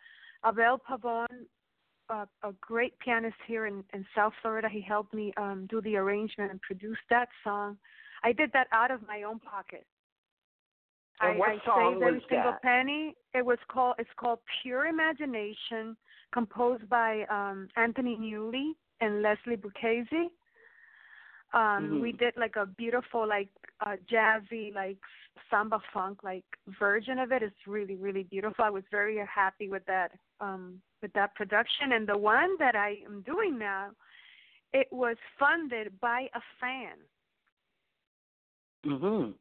Abel 0.45 0.81
Pavon, 0.89 1.27
uh, 2.09 2.27
a 2.43 2.53
great 2.61 2.99
pianist 2.99 3.37
here 3.47 3.67
in, 3.67 3.83
in 3.93 4.05
South 4.15 4.33
Florida, 4.43 4.69
he 4.69 4.81
helped 4.81 5.13
me 5.15 5.33
um, 5.37 5.67
do 5.69 5.81
the 5.81 5.97
arrangement 5.97 6.51
and 6.51 6.61
produce 6.63 6.99
that 7.11 7.29
song. 7.45 7.77
I 8.23 8.33
did 8.33 8.51
that 8.53 8.69
out 8.73 8.91
of 8.91 9.07
my 9.07 9.23
own 9.23 9.39
pocket. 9.39 9.87
And 11.21 11.39
what 11.39 11.49
I, 11.49 11.59
song 11.65 11.79
I 11.79 11.91
saved 11.93 12.03
every 12.03 12.15
was 12.15 12.23
single 12.29 12.53
that? 12.53 12.63
penny. 12.63 13.15
It 13.35 13.45
was 13.45 13.59
called 13.69 13.95
it's 13.99 14.11
called 14.17 14.41
Pure 14.63 14.87
Imagination, 14.87 15.97
composed 16.33 16.89
by 16.89 17.25
um 17.31 17.69
Anthony 17.77 18.17
Newley 18.21 18.73
and 19.01 19.23
Leslie 19.23 19.57
Bricusse. 19.57 20.31
Um 21.55 21.85
Mhm. 21.85 22.03
we 22.03 22.13
did 22.13 22.35
like 22.37 22.57
a 22.57 22.67
beautiful 22.67 23.27
like 23.27 23.49
uh 23.85 23.97
jazzy 24.11 24.75
like 24.75 24.99
samba 25.51 25.81
funk 25.93 26.23
like 26.23 26.45
version 26.79 27.19
of 27.19 27.33
it. 27.33 27.43
It's 27.43 27.67
really, 27.67 27.97
really 27.97 28.25
beautiful. 28.25 28.65
I 28.65 28.71
was 28.71 28.85
very 28.91 29.19
happy 29.27 29.69
with 29.71 29.85
that 29.87 30.13
um 30.41 30.83
with 31.07 31.13
that 31.13 31.37
production 31.37 31.93
and 31.93 32.05
the 32.05 32.19
one 32.19 32.57
that 32.59 32.75
I 32.75 32.97
am 33.07 33.23
doing 33.23 33.57
now, 33.57 33.91
it 34.73 34.89
was 34.91 35.17
funded 35.39 36.01
by 36.01 36.29
a 36.35 36.41
fan 36.61 36.97
Mhm. 38.85 39.39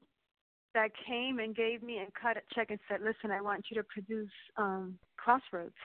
that 0.75 0.91
came 0.95 1.39
and 1.39 1.56
gave 1.56 1.82
me 1.82 1.97
and 1.97 2.13
cut 2.13 2.38
a 2.38 2.41
check 2.54 2.69
and 2.69 2.80
said, 2.88 3.01
"Listen, 3.01 3.32
I 3.32 3.41
want 3.41 3.71
you 3.71 3.75
to 3.78 3.84
produce 3.84 4.32
um 4.58 4.99
Crossroads." 5.17 5.82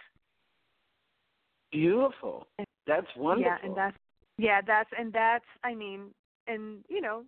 Beautiful. 1.70 2.46
That's 2.86 3.16
wonderful. 3.16 3.50
Yeah, 3.50 3.66
and 3.66 3.74
that's 3.74 3.96
yeah, 4.36 4.60
that's 4.60 4.90
and 4.98 5.10
that's 5.14 5.46
I 5.64 5.74
mean, 5.74 6.14
and 6.46 6.84
you 6.90 7.00
know, 7.00 7.24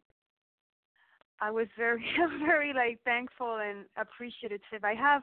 I 1.40 1.50
was 1.50 1.68
very 1.78 2.04
very 2.40 2.74
like 2.74 3.00
thankful 3.02 3.56
and 3.60 3.86
appreciative. 3.96 4.84
I 4.84 4.94
have 4.94 5.22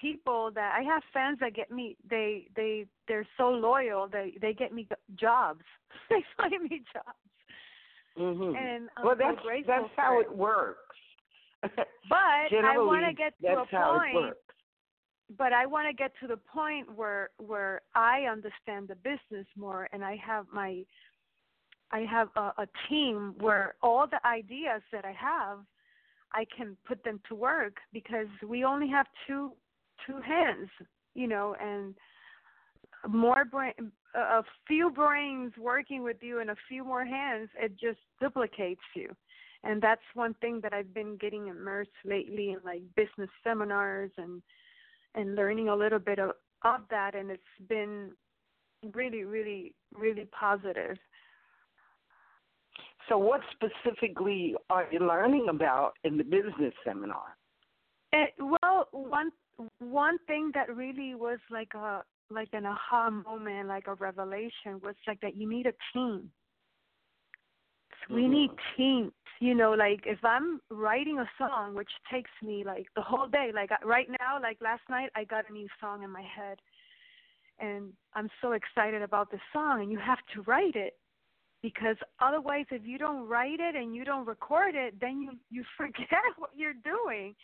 people 0.00 0.50
that 0.54 0.74
I 0.78 0.82
have 0.82 1.02
fans 1.12 1.38
that 1.40 1.54
get 1.54 1.70
me 1.70 1.96
they 2.08 2.46
they 2.56 2.86
they're 3.08 3.26
so 3.36 3.50
loyal 3.50 4.08
they 4.10 4.34
they 4.40 4.52
get 4.52 4.72
me 4.72 4.86
jobs. 5.18 5.64
they 6.10 6.24
find 6.36 6.62
me 6.62 6.82
jobs. 6.92 7.18
Mhm. 8.18 8.56
And 8.56 8.88
I'm 8.96 9.04
well, 9.04 9.14
so 9.14 9.18
that's 9.18 9.40
grateful 9.42 9.74
that's 9.74 9.94
how 9.96 10.20
it. 10.20 10.26
it 10.26 10.36
works. 10.36 10.80
But 12.08 12.52
I 12.64 12.76
want 12.78 13.06
to 13.06 13.14
get 13.14 13.32
to 13.40 13.46
that's 13.46 13.72
a 13.72 13.76
how 13.76 13.94
point 13.94 14.16
it 14.16 14.18
works. 14.18 14.38
but 15.38 15.52
I 15.54 15.64
want 15.66 15.88
to 15.88 15.94
get 15.94 16.12
to 16.20 16.26
the 16.26 16.36
point 16.36 16.94
where 16.94 17.30
where 17.38 17.80
I 17.94 18.22
understand 18.30 18.88
the 18.88 18.96
business 18.96 19.46
more 19.56 19.88
and 19.92 20.04
I 20.04 20.16
have 20.16 20.46
my 20.52 20.84
I 21.90 22.00
have 22.00 22.28
a, 22.36 22.52
a 22.58 22.68
team 22.88 23.34
where 23.38 23.74
all 23.82 24.06
the 24.06 24.24
ideas 24.26 24.82
that 24.92 25.04
I 25.04 25.12
have 25.12 25.60
I 26.32 26.44
can 26.56 26.76
put 26.86 27.02
them 27.04 27.20
to 27.28 27.34
work 27.34 27.76
because 27.92 28.26
we 28.46 28.64
only 28.64 28.88
have 28.88 29.06
two 29.26 29.52
two 30.06 30.20
hands, 30.20 30.68
you 31.14 31.26
know, 31.26 31.54
and 31.60 31.94
more 33.08 33.44
brain 33.44 33.72
a 34.14 34.42
few 34.66 34.90
brains 34.90 35.52
working 35.58 36.02
with 36.02 36.16
you 36.20 36.40
and 36.40 36.50
a 36.50 36.56
few 36.68 36.84
more 36.84 37.04
hands 37.04 37.48
it 37.60 37.72
just 37.78 37.98
duplicates 38.20 38.80
you 38.94 39.08
and 39.64 39.82
that's 39.82 40.00
one 40.14 40.34
thing 40.40 40.60
that 40.62 40.72
I've 40.72 40.94
been 40.94 41.16
getting 41.16 41.48
immersed 41.48 41.90
lately 42.04 42.50
in 42.50 42.58
like 42.64 42.82
business 42.96 43.30
seminars 43.42 44.10
and 44.16 44.42
and 45.14 45.34
learning 45.34 45.68
a 45.68 45.76
little 45.76 45.98
bit 45.98 46.18
of, 46.18 46.30
of 46.64 46.80
that 46.90 47.14
and 47.14 47.30
it's 47.30 47.42
been 47.68 48.12
really 48.94 49.24
really 49.24 49.74
really 49.94 50.26
positive 50.38 50.96
So, 53.08 53.18
what 53.18 53.40
specifically 53.52 54.54
are 54.70 54.86
you 54.90 55.00
learning 55.00 55.48
about 55.50 55.92
in 56.04 56.16
the 56.16 56.24
business 56.24 56.72
seminar? 56.84 57.36
it, 58.12 58.30
well 58.38 58.88
one 58.92 59.30
one 59.78 60.18
thing 60.26 60.50
that 60.54 60.74
really 60.74 61.14
was 61.14 61.38
like 61.50 61.74
a 61.74 62.02
like 62.30 62.48
an 62.52 62.66
aha 62.66 63.10
moment 63.10 63.68
like 63.68 63.86
a 63.86 63.94
revelation 63.94 64.80
was 64.82 64.94
like 65.06 65.20
that 65.20 65.36
you 65.36 65.48
need 65.48 65.66
a 65.66 65.72
team. 65.92 66.30
We 68.10 68.22
mm-hmm. 68.22 68.32
need 68.32 68.50
teams 68.76 69.12
you 69.40 69.54
know 69.54 69.72
like 69.72 70.00
if 70.06 70.18
i'm 70.24 70.60
writing 70.70 71.18
a 71.18 71.28
song 71.36 71.74
which 71.74 71.90
takes 72.12 72.30
me 72.42 72.62
like 72.64 72.86
the 72.96 73.02
whole 73.02 73.26
day 73.26 73.50
like 73.54 73.70
right 73.84 74.08
now 74.20 74.40
like 74.40 74.58
last 74.62 74.82
night 74.88 75.10
i 75.16 75.24
got 75.24 75.48
a 75.48 75.52
new 75.52 75.68
song 75.80 76.02
in 76.02 76.10
my 76.10 76.22
head. 76.22 76.58
And 77.58 77.92
i'm 78.14 78.28
so 78.40 78.52
excited 78.52 79.02
about 79.02 79.30
the 79.30 79.38
song 79.52 79.82
and 79.82 79.90
you 79.90 79.98
have 79.98 80.18
to 80.34 80.42
write 80.42 80.74
it 80.74 80.94
because 81.62 81.96
otherwise 82.20 82.66
if 82.70 82.82
you 82.84 82.98
don't 82.98 83.28
write 83.28 83.60
it 83.60 83.74
and 83.74 83.94
you 83.94 84.04
don't 84.04 84.26
record 84.26 84.74
it 84.74 84.94
then 85.00 85.20
you 85.20 85.32
you 85.50 85.64
forget 85.76 86.30
what 86.36 86.50
you're 86.56 86.80
doing 86.84 87.34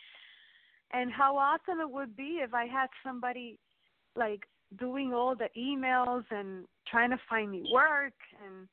and 0.93 1.11
how 1.11 1.37
awesome 1.37 1.79
it 1.79 1.89
would 1.89 2.15
be 2.15 2.39
if 2.43 2.53
i 2.53 2.65
had 2.65 2.87
somebody 3.03 3.57
like 4.15 4.41
doing 4.79 5.13
all 5.13 5.35
the 5.35 5.49
emails 5.57 6.23
and 6.31 6.65
trying 6.87 7.09
to 7.09 7.19
find 7.29 7.51
me 7.51 7.69
work 7.73 8.13
and 8.45 8.67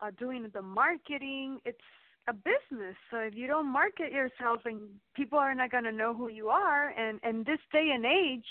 uh, 0.00 0.10
doing 0.18 0.48
the 0.52 0.62
marketing. 0.62 1.58
It's 1.64 1.78
a 2.28 2.32
business, 2.32 2.96
so 3.10 3.18
if 3.18 3.34
you 3.34 3.46
don't 3.46 3.72
market 3.72 4.12
yourself, 4.12 4.60
and 4.64 4.80
people 5.14 5.38
are 5.38 5.54
not 5.54 5.70
going 5.70 5.84
to 5.84 5.92
know 5.92 6.12
who 6.14 6.28
you 6.28 6.48
are. 6.48 6.90
And 6.90 7.20
and 7.22 7.46
this 7.46 7.60
day 7.72 7.90
and 7.94 8.04
age, 8.04 8.44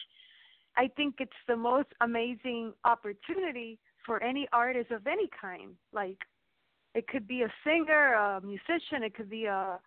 I 0.78 0.90
think 0.96 1.16
it's 1.20 1.32
the 1.48 1.58
most 1.58 1.90
amazing 2.02 2.74
opportunity 2.84 3.80
for 4.06 4.22
any 4.24 4.48
artist 4.54 4.92
of 4.92 5.08
any 5.08 5.30
kind. 5.40 5.72
Like, 5.92 6.18
it 6.94 7.08
could 7.08 7.28
be 7.28 7.42
a 7.42 7.54
singer, 7.66 8.14
a 8.14 8.42
musician, 8.42 9.04
it 9.04 9.14
could 9.14 9.30
be 9.30 9.46
a 9.46 9.80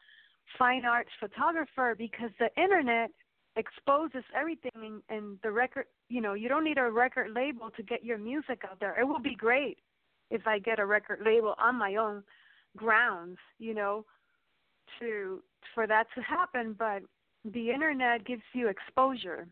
fine 0.58 0.84
arts 0.84 1.10
photographer, 1.20 1.94
because 1.96 2.30
the 2.38 2.48
internet 2.60 3.10
exposes 3.56 4.24
everything 4.38 4.70
and, 4.76 5.02
and 5.08 5.38
the 5.42 5.50
record 5.50 5.86
you 6.08 6.20
know 6.20 6.34
you 6.34 6.48
don't 6.48 6.62
need 6.62 6.78
a 6.78 6.90
record 6.90 7.32
label 7.34 7.70
to 7.76 7.82
get 7.82 8.04
your 8.04 8.18
music 8.18 8.62
out 8.70 8.78
there. 8.78 8.98
It 8.98 9.06
would 9.06 9.22
be 9.22 9.34
great 9.34 9.78
if 10.30 10.46
i 10.46 10.58
get 10.58 10.78
a 10.78 10.86
record 10.86 11.20
label 11.24 11.54
on 11.58 11.74
my 11.74 11.96
own 11.96 12.22
grounds 12.76 13.38
you 13.58 13.74
know 13.74 14.04
to 15.00 15.42
for 15.74 15.86
that 15.86 16.06
to 16.14 16.20
happen 16.20 16.74
but 16.78 17.02
the 17.44 17.70
internet 17.70 18.26
gives 18.26 18.42
you 18.52 18.68
exposure. 18.68 19.46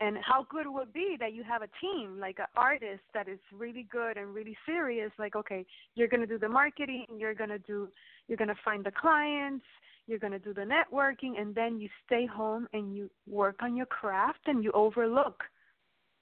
And 0.00 0.16
how 0.22 0.46
good 0.48 0.66
it 0.66 0.72
would 0.72 0.92
be 0.92 1.16
that 1.18 1.32
you 1.32 1.42
have 1.42 1.62
a 1.62 1.68
team 1.80 2.18
like 2.20 2.38
an 2.38 2.46
artist 2.56 3.02
that 3.14 3.26
is 3.26 3.40
really 3.52 3.84
good 3.90 4.16
and 4.16 4.32
really 4.32 4.56
serious 4.64 5.10
like 5.18 5.34
okay 5.34 5.66
you're 5.96 6.06
going 6.06 6.20
to 6.20 6.26
do 6.26 6.38
the 6.38 6.48
marketing 6.48 7.06
you're 7.16 7.34
going 7.34 7.50
to 7.50 7.58
do 7.58 7.88
you're 8.28 8.36
going 8.36 8.48
to 8.48 8.62
find 8.64 8.84
the 8.84 8.92
clients 8.92 9.64
you're 10.08 10.18
going 10.18 10.32
to 10.32 10.38
do 10.38 10.52
the 10.54 10.62
networking 10.62 11.40
and 11.40 11.54
then 11.54 11.78
you 11.78 11.88
stay 12.06 12.26
home 12.26 12.66
and 12.72 12.96
you 12.96 13.08
work 13.28 13.56
on 13.60 13.76
your 13.76 13.86
craft 13.86 14.40
and 14.46 14.64
you 14.64 14.72
overlook 14.72 15.44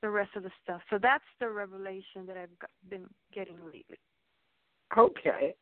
the 0.03 0.11
rest 0.11 0.31
of 0.37 0.43
the 0.43 0.51
stuff 0.63 0.83
so 0.91 0.99
that's 1.01 1.25
the 1.41 1.49
revelation 1.49 2.27
that 2.27 2.37
i've 2.37 2.59
got, 2.59 2.71
been 2.91 3.07
getting 3.33 3.57
lately 3.65 3.99
Okay. 4.97 5.55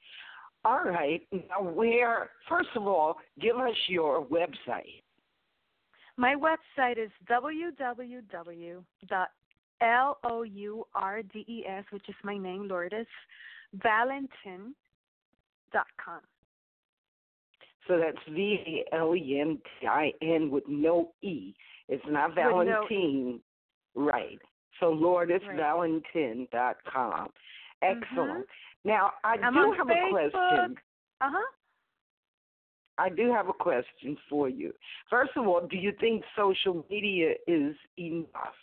All 0.65 0.83
right. 0.85 1.27
Now, 1.33 1.63
where, 1.63 2.31
first 2.49 2.69
of 2.77 2.87
all, 2.87 3.17
give 3.41 3.57
us 3.57 3.75
your 3.89 4.25
website. 4.27 5.03
my 6.17 6.35
website 6.35 6.99
is 6.99 7.11
www.lourdes 7.29 8.65
which 11.91 12.09
is 12.09 12.15
my 12.23 12.37
name 12.39 12.69
lourdes 12.69 13.09
valentin 13.75 14.75
dot 15.73 15.87
com 16.03 16.21
So 17.87 17.99
that's 17.99 18.17
V 18.31 18.85
A 18.93 18.97
L 18.97 19.15
E 19.15 19.39
N 19.41 19.59
T 19.81 19.87
I 19.87 20.13
N 20.23 20.51
with 20.51 20.65
no 20.69 21.13
E. 21.23 21.55
It's 21.89 22.05
not 22.09 22.31
With 22.31 22.39
no 22.39 22.63
E. 22.63 22.65
Valentine. 22.65 23.41
Right. 23.95 24.39
So 24.81 24.91
Right. 24.91 25.29
LourdesValentin.com. 25.29 27.29
Excellent. 27.83 28.47
Now 28.85 29.13
I 29.23 29.37
I'm 29.43 29.53
do 29.53 29.73
have 29.77 29.87
Facebook. 29.87 30.09
a 30.09 30.11
question. 30.11 30.77
Uh 31.21 31.31
huh. 31.31 31.47
I 32.97 33.09
do 33.09 33.31
have 33.33 33.49
a 33.49 33.53
question 33.53 34.17
for 34.31 34.49
you. 34.49 34.73
First 35.11 35.33
of 35.37 35.47
all, 35.47 35.67
do 35.69 35.77
you 35.77 35.93
think 36.01 36.23
social 36.37 36.87
media 36.89 37.35
is 37.47 37.75
enough? 37.99 38.55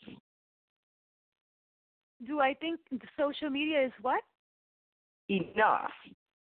Do 2.25 2.39
I 2.39 2.53
think 2.53 2.79
social 3.17 3.49
media 3.49 3.85
is 3.85 3.91
what? 4.01 4.21
Enough 5.27 5.91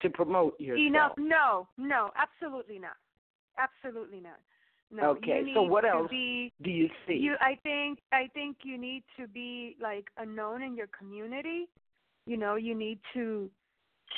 to 0.02 0.10
promote 0.10 0.58
yourself. 0.60 0.86
Enough? 0.86 1.12
No, 1.18 1.68
no, 1.78 2.10
absolutely 2.16 2.78
not. 2.78 2.96
Absolutely 3.58 4.20
not. 4.20 4.38
No. 4.90 5.10
Okay, 5.10 5.42
so 5.54 5.62
what 5.62 5.86
else 5.86 6.10
Be, 6.10 6.52
do 6.62 6.70
you 6.70 6.88
see? 7.06 7.14
you, 7.14 7.34
I 7.40 7.56
think, 7.62 7.98
I 8.12 8.28
think 8.34 8.58
you 8.62 8.76
need 8.76 9.02
to 9.18 9.26
be 9.26 9.76
like 9.80 10.04
a 10.18 10.26
known 10.26 10.62
in 10.62 10.76
your 10.76 10.88
community. 10.88 11.68
You 12.26 12.36
know, 12.36 12.56
you 12.56 12.74
need 12.74 12.98
to 13.14 13.50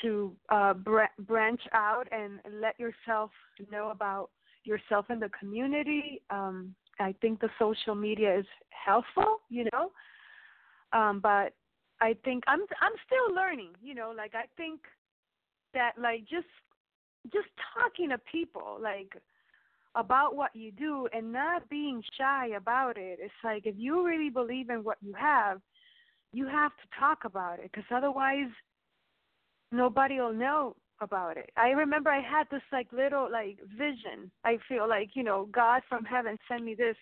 to 0.02 0.32
uh, 0.48 0.74
br- 0.74 1.14
branch 1.20 1.60
out 1.72 2.08
and 2.10 2.40
let 2.60 2.78
yourself 2.80 3.30
know 3.70 3.90
about 3.90 4.30
yourself 4.64 5.06
in 5.10 5.20
the 5.20 5.30
community. 5.38 6.20
Um, 6.30 6.74
I 6.98 7.14
think 7.20 7.40
the 7.40 7.50
social 7.58 7.94
media 7.94 8.36
is 8.40 8.46
helpful. 8.70 9.38
You 9.48 9.68
know, 9.72 9.92
um, 10.92 11.20
but 11.20 11.54
I 12.00 12.16
think 12.24 12.42
I'm 12.48 12.60
I'm 12.80 12.92
still 13.06 13.34
learning. 13.34 13.70
You 13.82 13.94
know, 13.94 14.12
like 14.16 14.34
I 14.34 14.46
think 14.56 14.80
that 15.74 15.92
like 16.00 16.20
just 16.20 16.46
just 17.32 17.48
talking 17.76 18.10
to 18.10 18.18
people 18.30 18.78
like 18.80 19.14
about 19.94 20.34
what 20.34 20.54
you 20.54 20.72
do 20.72 21.08
and 21.12 21.32
not 21.32 21.68
being 21.68 22.02
shy 22.18 22.48
about 22.56 22.96
it. 22.96 23.18
It's 23.20 23.32
like 23.42 23.66
if 23.66 23.74
you 23.78 24.04
really 24.04 24.30
believe 24.30 24.70
in 24.70 24.82
what 24.82 24.98
you 25.00 25.12
have, 25.14 25.60
you 26.32 26.46
have 26.48 26.72
to 26.72 26.98
talk 26.98 27.24
about 27.24 27.60
it 27.60 27.70
because 27.70 27.84
otherwise 27.94 28.50
nobody 29.70 30.20
will 30.20 30.32
know 30.32 30.76
about 31.00 31.36
it. 31.36 31.50
I 31.56 31.68
remember 31.70 32.10
I 32.10 32.20
had 32.20 32.46
this 32.50 32.62
like 32.72 32.88
little 32.92 33.28
like 33.30 33.58
vision. 33.76 34.30
I 34.44 34.58
feel 34.68 34.88
like, 34.88 35.10
you 35.14 35.22
know, 35.22 35.48
God 35.52 35.82
from 35.88 36.04
heaven 36.04 36.38
sent 36.48 36.64
me 36.64 36.74
this. 36.74 36.96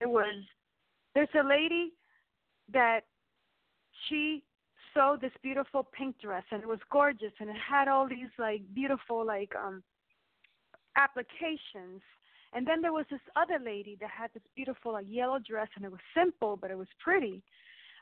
It 0.00 0.08
was 0.08 0.32
there's 1.14 1.28
a 1.38 1.46
lady 1.46 1.92
that 2.72 3.00
she 4.08 4.42
sewed 4.94 5.20
this 5.20 5.32
beautiful 5.42 5.86
pink 5.96 6.20
dress 6.20 6.44
and 6.50 6.62
it 6.62 6.68
was 6.68 6.78
gorgeous 6.90 7.32
and 7.40 7.50
it 7.50 7.56
had 7.56 7.88
all 7.88 8.08
these 8.08 8.32
like 8.38 8.62
beautiful 8.74 9.24
like 9.24 9.52
um 9.56 9.82
applications. 10.96 12.02
And 12.52 12.66
then 12.66 12.82
there 12.82 12.92
was 12.92 13.06
this 13.10 13.20
other 13.36 13.58
lady 13.64 13.96
that 14.00 14.10
had 14.10 14.30
this 14.34 14.42
beautiful 14.56 14.92
like 14.92 15.06
yellow 15.08 15.38
dress 15.38 15.68
and 15.76 15.84
it 15.84 15.90
was 15.90 16.00
simple 16.16 16.56
but 16.56 16.70
it 16.70 16.78
was 16.78 16.88
pretty. 16.98 17.42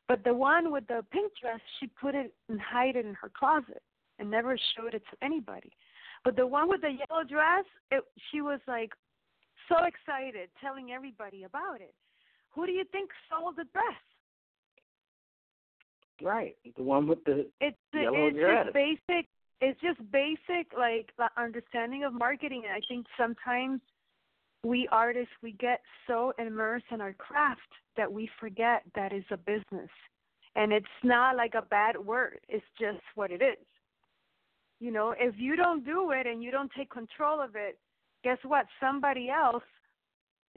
But 0.06 0.24
the 0.24 0.34
one 0.34 0.72
with 0.72 0.86
the 0.86 1.04
pink 1.12 1.32
dress 1.40 1.60
she 1.78 1.86
put 2.00 2.14
it 2.14 2.32
and 2.48 2.60
hide 2.60 2.96
it 2.96 3.04
in 3.04 3.14
her 3.14 3.30
closet 3.38 3.82
and 4.18 4.30
never 4.30 4.58
showed 4.76 4.94
it 4.94 5.02
to 5.10 5.24
anybody. 5.24 5.72
But 6.24 6.36
the 6.36 6.46
one 6.46 6.68
with 6.68 6.80
the 6.80 6.90
yellow 6.90 7.24
dress 7.24 7.64
it 7.90 8.02
she 8.30 8.40
was 8.40 8.60
like 8.66 8.92
so 9.68 9.84
excited 9.84 10.48
telling 10.60 10.92
everybody 10.92 11.44
about 11.44 11.80
it. 11.80 11.94
Who 12.54 12.66
do 12.66 12.72
you 12.72 12.84
think 12.90 13.10
sold 13.28 13.56
the 13.56 13.64
dress 13.72 14.02
right, 16.22 16.56
the 16.76 16.82
one 16.82 17.06
with 17.06 17.22
the 17.24 17.46
it's 17.60 17.76
Yellow 17.92 18.26
it's 18.26 18.36
dress. 18.36 18.66
just 18.66 18.74
basic 18.74 19.26
it's 19.60 19.80
just 19.80 19.98
basic 20.12 20.66
like 20.76 21.10
the 21.18 21.28
understanding 21.36 22.04
of 22.04 22.12
marketing. 22.12 22.62
And 22.64 22.72
i 22.72 22.80
think 22.88 23.06
sometimes 23.18 23.80
we 24.64 24.88
artists 24.90 25.32
we 25.42 25.52
get 25.52 25.80
so 26.06 26.32
immersed 26.38 26.86
in 26.90 27.00
our 27.00 27.12
craft 27.12 27.60
that 27.96 28.12
we 28.12 28.28
forget 28.40 28.82
that 28.94 29.12
is 29.12 29.24
a 29.30 29.36
business. 29.36 29.90
And 30.56 30.72
it's 30.72 30.86
not 31.04 31.36
like 31.36 31.54
a 31.54 31.62
bad 31.62 31.96
word 31.96 32.40
it's 32.48 32.64
just 32.80 33.02
what 33.14 33.30
it 33.30 33.42
is. 33.42 33.64
You 34.80 34.90
know 34.92 35.14
if 35.18 35.34
you 35.38 35.56
don't 35.56 35.84
do 35.84 36.10
it 36.12 36.26
and 36.26 36.42
you 36.42 36.50
don't 36.50 36.70
take 36.76 36.90
control 36.90 37.40
of 37.40 37.54
it 37.54 37.78
guess 38.24 38.38
what? 38.44 38.66
Somebody 38.80 39.30
else 39.30 39.62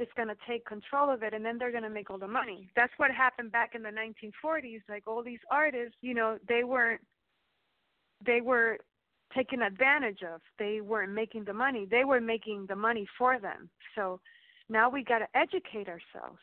is 0.02 0.08
going 0.16 0.28
to 0.28 0.36
take 0.48 0.66
control 0.66 1.10
of 1.14 1.24
it 1.24 1.34
and 1.34 1.46
then 1.46 1.58
they're 1.58 1.72
going 1.72 1.84
to 1.84 1.90
make 1.90 2.10
all 2.10 2.18
the 2.18 2.28
money. 2.28 2.70
That's 2.76 2.94
what 2.98 3.12
happened 3.12 3.52
back 3.52 3.72
in 3.76 3.84
the 3.84 3.90
1940s 3.90 4.82
like 4.90 5.08
all 5.08 5.24
these 5.24 5.40
artists 5.50 5.96
you 6.02 6.14
know 6.14 6.38
they 6.48 6.64
weren't 6.64 7.02
they 8.26 8.42
were 8.42 8.78
taken 9.36 9.62
advantage 9.62 10.20
of. 10.24 10.42
They 10.60 10.82
weren't 10.82 11.14
making 11.14 11.46
the 11.46 11.54
money. 11.54 11.88
They 11.90 12.04
were 12.04 12.22
making 12.22 12.66
the 12.68 12.76
money 12.76 13.08
for 13.18 13.40
them. 13.40 13.70
So 13.96 14.20
now 14.70 14.90
we 14.90 15.04
got 15.04 15.20
to 15.20 15.28
educate 15.36 15.88
ourselves 15.88 16.40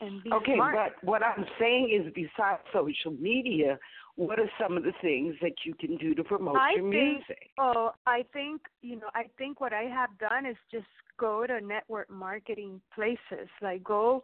and 0.00 0.22
be 0.22 0.30
Okay, 0.32 0.54
smart 0.56 0.74
but 0.74 1.04
what 1.08 1.22
I'm 1.22 1.44
saying 1.58 1.90
is 1.90 2.12
besides 2.14 2.60
social 2.72 3.12
media, 3.12 3.78
what 4.16 4.38
are 4.38 4.50
some 4.60 4.76
of 4.76 4.82
the 4.82 4.92
things 5.00 5.34
that 5.42 5.52
you 5.64 5.74
can 5.74 5.96
do 5.96 6.14
to 6.14 6.24
promote 6.24 6.56
I 6.56 6.72
your 6.76 6.90
think- 6.90 6.94
music? 7.18 7.50
Oh, 7.58 7.92
I 8.06 8.24
think 8.32 8.62
you 8.82 8.96
know. 8.96 9.10
I 9.14 9.24
think 9.38 9.60
what 9.60 9.72
I 9.72 9.82
have 9.82 10.10
done 10.18 10.46
is 10.46 10.56
just 10.70 10.86
go 11.18 11.46
to 11.46 11.60
network 11.60 12.10
marketing 12.10 12.80
places. 12.94 13.48
Like 13.62 13.82
go, 13.84 14.22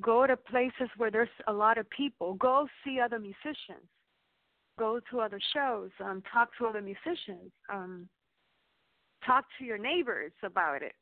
go 0.00 0.26
to 0.26 0.36
places 0.36 0.88
where 0.96 1.10
there's 1.10 1.28
a 1.46 1.52
lot 1.52 1.78
of 1.78 1.88
people. 1.90 2.34
Go 2.34 2.68
see 2.84 3.00
other 3.00 3.18
musicians. 3.18 3.86
Go 4.78 5.00
to 5.10 5.20
other 5.20 5.40
shows. 5.54 5.90
Um, 6.04 6.22
talk 6.30 6.50
to 6.58 6.66
other 6.66 6.82
musicians. 6.82 7.50
Um, 7.72 8.08
talk 9.24 9.44
to 9.58 9.64
your 9.64 9.78
neighbors 9.78 10.32
about 10.42 10.82
it. 10.82 10.92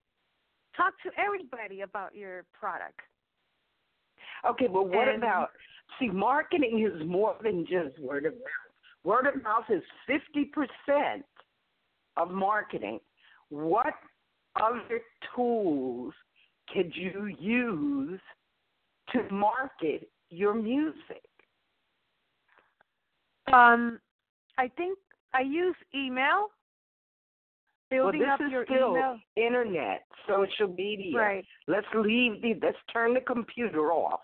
Talk 0.77 0.95
to 1.05 1.11
everybody 1.21 1.81
about 1.83 2.15
your 2.15 2.45
product. 2.59 3.01
Okay, 4.47 4.67
but 4.67 4.89
what 4.89 5.09
And- 5.09 5.23
about 5.23 5.51
see 5.99 6.09
marketing 6.09 6.81
is 6.81 7.07
more 7.07 7.37
than 7.43 7.65
just 7.67 7.99
word 7.99 8.27
of 8.27 8.35
mouth. 8.35 8.75
Word 9.05 9.27
of 9.27 9.43
mouth 9.43 9.69
is 9.71 9.83
fifty 10.07 10.47
percent 10.47 11.25
of 12.17 12.31
marketing. 12.31 13.01
What 13.49 13.95
other 14.57 15.03
tools 15.35 16.15
could 16.73 16.95
you 16.97 17.27
use 17.39 18.21
to 19.13 19.23
market 19.31 20.11
your 20.31 20.55
music? 20.55 21.23
Um, 23.53 24.01
I 24.59 24.69
think 24.69 24.99
I 25.35 25.43
use 25.43 25.77
email. 25.95 26.49
Building 27.91 28.23
well, 28.23 28.31
up 28.31 28.41
is 28.41 28.51
your 28.51 28.65
still 28.65 28.93
email. 28.93 29.19
internet, 29.37 30.07
social 30.27 30.69
media. 30.75 31.17
Right. 31.17 31.45
Let's 31.69 31.87
leave 31.95 32.41
the. 32.41 32.55
Let's 32.63 32.79
turn 32.93 33.15
the 33.15 33.21
computer 33.21 33.93
off. 33.93 34.21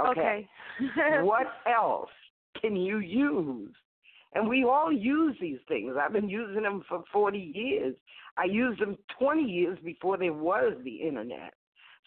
Okay. 0.00 0.48
what 1.22 1.46
else 1.66 2.10
can 2.60 2.76
you 2.76 2.98
use? 2.98 3.74
And 4.34 4.48
we 4.48 4.64
all 4.64 4.92
use 4.92 5.36
these 5.40 5.60
things. 5.68 5.94
I've 6.00 6.12
been 6.12 6.28
using 6.28 6.62
them 6.62 6.82
for 6.88 7.04
40 7.12 7.38
years. 7.38 7.94
I 8.36 8.44
used 8.44 8.80
them 8.80 8.98
20 9.18 9.42
years 9.42 9.78
before 9.84 10.16
there 10.18 10.32
was 10.32 10.74
the 10.82 10.96
internet. 10.96 11.54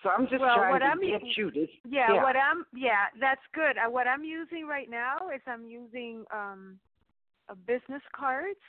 So 0.04 0.10
I'm 0.10 0.28
just 0.28 0.42
Well, 0.42 0.56
trying 0.58 0.72
what 0.74 0.80
to 0.80 0.86
I'm- 0.86 1.00
get 1.00 1.38
you 1.38 1.52
to. 1.52 1.68
Yeah, 1.90 2.14
yeah. 2.16 2.24
what 2.24 2.36
I'm 2.36 2.66
yeah, 2.74 3.06
that's 3.20 3.42
good. 3.54 3.78
Uh, 3.78 3.90
what 3.90 4.08
I'm 4.08 4.24
using 4.24 4.68
right 4.68 4.90
now 4.90 5.18
is 5.34 5.42
I'm 5.48 5.66
using 5.66 6.26
um 6.32 6.80
uh, 7.50 7.56
business 7.66 8.04
cards 8.14 8.60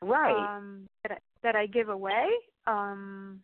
right. 0.00 0.46
um 0.56 0.88
that 1.02 1.12
I, 1.12 1.18
that 1.42 1.56
I 1.56 1.66
give 1.66 1.88
away 1.88 2.26
um 2.66 3.42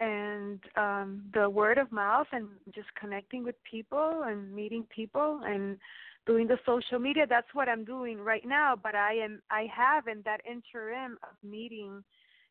and 0.00 0.60
um 0.76 1.22
the 1.32 1.48
word 1.48 1.78
of 1.78 1.90
mouth 1.90 2.26
and 2.32 2.48
just 2.74 2.88
connecting 3.00 3.42
with 3.42 3.54
people 3.70 4.24
and 4.26 4.54
meeting 4.54 4.84
people 4.94 5.40
and 5.44 5.78
doing 6.26 6.46
the 6.46 6.58
social 6.66 6.98
media 6.98 7.24
that's 7.28 7.46
what 7.54 7.68
I'm 7.68 7.84
doing 7.84 8.18
right 8.20 8.44
now 8.46 8.74
but 8.80 8.94
I 8.94 9.14
am 9.14 9.40
I 9.50 9.66
have 9.74 10.06
in 10.06 10.22
that 10.26 10.40
interim 10.44 11.18
of 11.22 11.48
meeting 11.48 12.04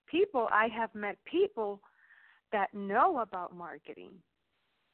people 0.09 0.47
I 0.51 0.67
have 0.69 0.93
met 0.95 1.17
people 1.25 1.81
that 2.51 2.73
know 2.73 3.19
about 3.19 3.55
marketing. 3.55 4.11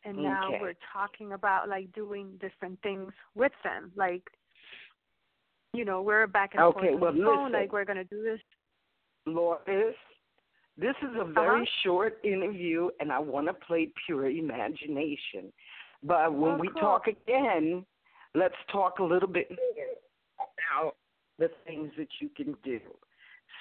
And 0.04 0.18
now 0.18 0.50
we're 0.60 0.74
talking 0.92 1.34
about 1.34 1.70
like 1.70 1.94
doing 1.94 2.32
different 2.42 2.82
things 2.82 3.14
with 3.36 3.52
them 3.64 3.92
like 3.96 4.24
you 5.74 5.86
know 5.86 6.02
we're 6.02 6.26
back 6.26 6.56
and 6.56 6.64
Okay, 6.64 6.80
forth 6.80 6.94
on 6.96 7.00
well, 7.00 7.14
the 7.14 7.24
phone 7.24 7.44
listen. 7.46 7.52
like 7.62 7.72
we're 7.72 7.86
going 7.86 7.98
to 7.98 8.04
do 8.04 8.24
this. 8.24 8.40
Lourdes, 9.28 9.96
this 10.77 10.95
is 11.01 11.15
a 11.19 11.25
very 11.25 11.62
Uh-huh. 11.62 11.65
short 11.84 12.19
interview, 12.23 12.89
and 12.99 13.12
I 13.12 13.19
want 13.19 13.47
to 13.47 13.53
play 13.53 13.91
pure 14.05 14.29
imagination. 14.29 15.51
But 16.03 16.34
when 16.34 16.53
Oh, 16.53 16.57
we 16.57 16.69
cool. 16.69 16.81
talk 16.81 17.07
again, 17.07 17.86
let's 18.34 18.55
talk 18.67 18.99
a 18.99 19.03
little 19.03 19.27
bit 19.29 19.49
more 19.51 19.88
about 20.39 20.95
the 21.38 21.49
things 21.65 21.93
that 21.97 22.10
you 22.19 22.29
can 22.29 22.53
do. 22.63 22.79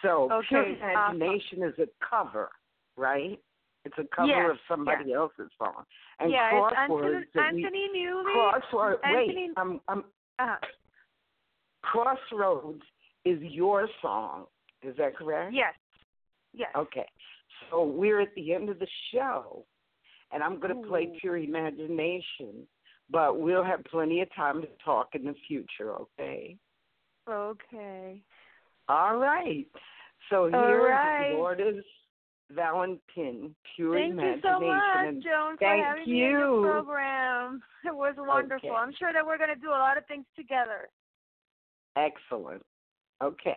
So, 0.02 0.28
pure 0.48 0.62
Okay, 0.62 0.78
imagination 0.80 1.62
is 1.62 1.78
a 1.78 1.88
cover, 2.00 2.50
right? 2.96 3.38
It's 3.84 3.98
a 3.98 4.04
cover 4.04 4.28
Yes, 4.28 4.50
of 4.50 4.60
somebody 4.68 5.12
else's 5.12 5.50
song. 5.58 5.84
And 6.18 6.30
yeah, 6.30 6.50
it's 6.52 6.76
crosswords 6.76 7.14
Anthony, 7.14 7.26
that 7.34 7.54
we 7.54 7.64
Anthony 7.64 7.88
Newley. 7.88 8.34
crossword. 8.34 9.00
Anthony- 9.04 9.48
Wait, 9.48 9.58
I'm, 9.58 9.80
I'm 9.88 10.04
uh, 10.38 10.56
Crossroads 11.82 12.82
is 13.24 13.40
your 13.42 13.88
song. 14.00 14.46
Is 14.82 14.96
that 14.96 15.16
correct? 15.16 15.52
yes, 15.52 15.74
yes. 16.54 16.70
Okay. 16.76 17.06
So 17.70 17.84
we're 17.84 18.20
at 18.20 18.34
the 18.34 18.54
end 18.54 18.68
of 18.68 18.78
the 18.78 18.86
show, 19.12 19.64
and 20.32 20.42
I'm 20.42 20.58
going 20.60 20.74
to 20.74 20.88
play 20.88 21.12
Pure 21.20 21.38
Imagination, 21.38 22.66
but 23.10 23.38
we'll 23.38 23.64
have 23.64 23.84
plenty 23.84 24.22
of 24.22 24.28
time 24.34 24.62
to 24.62 24.68
talk 24.84 25.08
in 25.14 25.24
the 25.24 25.34
future, 25.46 25.94
okay? 25.94 26.56
Okay. 27.28 28.22
All 28.88 29.16
right. 29.16 29.66
So 30.30 30.44
All 30.44 30.50
here 30.50 30.88
right. 30.88 31.32
is 31.32 31.36
Lourdes 31.36 31.84
Valentin, 32.50 33.54
Pure 33.76 33.94
Thank 33.94 34.14
you 34.14 34.20
Imagination. 34.20 34.42
so 34.42 34.60
much, 34.60 35.06
and 35.06 35.22
Joan, 35.22 35.56
for 35.56 35.58
thank 35.60 35.84
having 35.84 36.04
me 36.06 36.24
in 36.24 36.30
your 36.30 36.56
you. 36.56 36.62
program. 36.62 37.62
It 37.82 37.96
was 37.96 38.14
wonderful. 38.18 38.68
Okay. 38.68 38.76
I'm 38.76 38.92
sure 38.98 39.10
that 39.14 39.24
we're 39.24 39.38
going 39.38 39.48
to 39.48 39.56
do 39.60 39.70
a 39.70 39.80
lot 39.80 39.96
of 39.96 40.04
things 40.04 40.26
together. 40.36 40.90
Excellent. 41.96 42.62
Okay. 43.22 43.56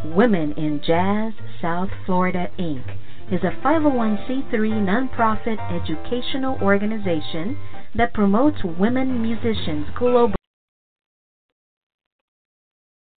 Women 0.04 0.52
in 0.58 0.82
Jazz 0.86 1.32
South 1.62 1.90
Florida, 2.06 2.52
Inc. 2.60 2.98
is 3.32 3.42
a 3.44 3.52
501c3 3.66 4.52
nonprofit 4.52 5.58
educational 5.72 6.58
organization 6.62 7.58
that 7.96 8.14
promotes 8.14 8.62
women 8.78 9.22
musicians 9.22 9.88
globally 9.98 10.37